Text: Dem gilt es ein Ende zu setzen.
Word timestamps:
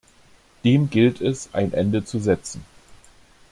Dem 0.63 0.89
gilt 0.89 1.21
es 1.21 1.53
ein 1.53 1.73
Ende 1.73 2.03
zu 2.03 2.17
setzen. 2.17 2.65